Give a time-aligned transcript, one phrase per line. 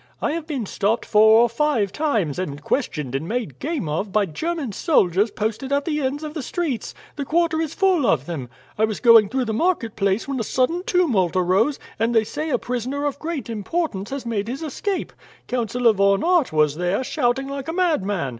[0.19, 4.25] "I have been stopped four or five times, and questioned and made game of, by
[4.25, 8.49] German soldiers posted at the ends of the streets; the quarter is full of them.
[8.79, 12.49] I was going through the market place when a sudden tumult arose, and they say
[12.49, 15.13] a prisoner of great importance has made his escape.
[15.47, 18.29] Councillor Von Aert was there, shouting like a madman.